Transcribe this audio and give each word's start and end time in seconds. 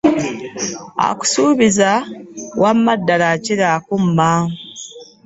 Akusuubiza 1.07 1.91
wamma 2.61 2.91
ddala 2.99 3.25
akira 3.35 3.65
akumma. 3.77 4.29